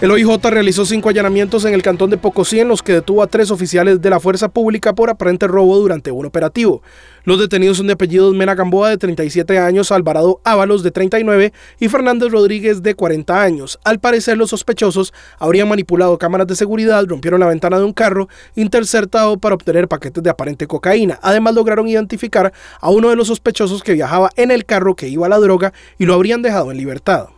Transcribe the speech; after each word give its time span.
El 0.00 0.10
OIJ 0.10 0.42
realizó 0.44 0.86
cinco 0.86 1.10
allanamientos 1.10 1.66
en 1.66 1.74
el 1.74 1.82
cantón 1.82 2.08
de 2.08 2.16
Pocosí 2.16 2.58
en 2.58 2.68
los 2.68 2.82
que 2.82 2.94
detuvo 2.94 3.22
a 3.22 3.26
tres 3.26 3.50
oficiales 3.50 4.00
de 4.00 4.08
la 4.08 4.18
fuerza 4.18 4.48
pública 4.48 4.94
por 4.94 5.10
aparente 5.10 5.46
robo 5.46 5.76
durante 5.76 6.10
un 6.10 6.24
operativo. 6.24 6.80
Los 7.24 7.38
detenidos 7.38 7.76
son 7.76 7.86
de 7.86 7.92
apellidos 7.92 8.34
Mena 8.34 8.54
Gamboa 8.54 8.88
de 8.88 8.96
37 8.96 9.58
años, 9.58 9.92
Alvarado 9.92 10.40
Ábalos 10.42 10.82
de 10.82 10.90
39 10.90 11.52
y 11.80 11.88
Fernández 11.88 12.32
Rodríguez 12.32 12.82
de 12.82 12.94
40 12.94 13.42
años. 13.42 13.78
Al 13.84 14.00
parecer 14.00 14.38
los 14.38 14.48
sospechosos 14.48 15.12
habrían 15.38 15.68
manipulado 15.68 16.16
cámaras 16.16 16.46
de 16.46 16.56
seguridad, 16.56 17.04
rompieron 17.06 17.40
la 17.40 17.48
ventana 17.48 17.78
de 17.78 17.84
un 17.84 17.92
carro 17.92 18.30
interceptado 18.56 19.36
para 19.36 19.54
obtener 19.54 19.86
paquetes 19.86 20.22
de 20.22 20.30
aparente 20.30 20.66
cocaína. 20.66 21.18
Además 21.20 21.54
lograron 21.54 21.86
identificar 21.86 22.54
a 22.80 22.88
uno 22.88 23.10
de 23.10 23.16
los 23.16 23.26
sospechosos 23.26 23.82
que 23.82 23.92
viajaba 23.92 24.30
en 24.36 24.50
el 24.50 24.64
carro 24.64 24.96
que 24.96 25.08
iba 25.08 25.26
a 25.26 25.28
la 25.28 25.36
droga 25.36 25.74
y 25.98 26.06
lo 26.06 26.14
habrían 26.14 26.40
dejado 26.40 26.70
en 26.70 26.78
libertad. 26.78 27.28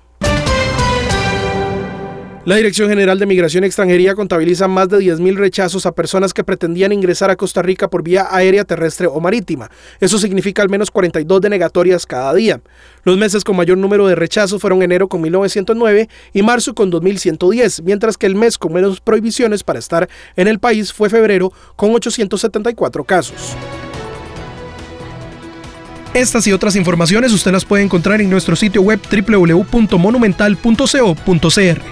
La 2.45 2.57
Dirección 2.57 2.89
General 2.89 3.21
de 3.21 3.27
Migración 3.27 3.63
y 3.63 3.69
Extranjería 3.69 4.17
contabiliza 4.17 4.67
más 4.67 4.89
de 4.89 4.99
10.000 4.99 5.37
rechazos 5.37 5.87
a 5.87 5.93
personas 5.93 6.35
que 6.35 6.43
pretendían 6.43 6.91
ingresar 6.91 7.31
a 7.31 7.37
Costa 7.37 7.63
Rica 7.63 7.89
por 7.89 8.03
vía 8.03 8.27
aérea, 8.33 8.65
terrestre 8.65 9.07
o 9.07 9.21
marítima. 9.21 9.71
Eso 10.01 10.19
significa 10.19 10.61
al 10.61 10.69
menos 10.69 10.91
42 10.91 11.41
denegatorias 11.41 12.05
cada 12.05 12.35
día. 12.35 12.61
Los 13.05 13.17
meses 13.17 13.45
con 13.45 13.55
mayor 13.55 13.79
número 13.79 14.09
de 14.09 14.17
rechazos 14.17 14.61
fueron 14.61 14.83
enero 14.83 15.07
con 15.07 15.23
1.909 15.23 16.09
y 16.33 16.43
marzo 16.43 16.75
con 16.75 16.91
2.110, 16.91 17.85
mientras 17.85 18.19
que 18.19 18.27
el 18.27 18.35
mes 18.35 18.59
con 18.59 18.73
menos 18.73 19.01
prohibiciones 19.01 19.63
para 19.63 19.79
estar 19.79 20.09
en 20.35 20.49
el 20.49 20.59
país 20.59 20.93
fue 20.93 21.09
febrero 21.09 21.53
con 21.77 21.95
874 21.95 23.05
casos. 23.05 23.57
Estas 26.13 26.45
y 26.49 26.53
otras 26.53 26.75
informaciones 26.75 27.33
usted 27.33 27.53
las 27.53 27.65
puede 27.65 27.85
encontrar 27.85 28.21
en 28.21 28.29
nuestro 28.29 28.57
sitio 28.57 28.83
web 28.83 28.99
www.monumental.co.cr. 29.01 31.92